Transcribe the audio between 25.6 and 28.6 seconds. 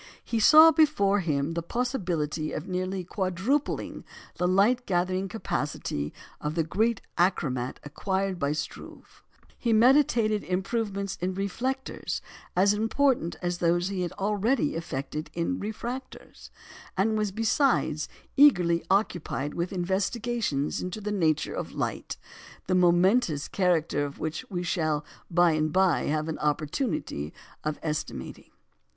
by have an opportunity of estimating.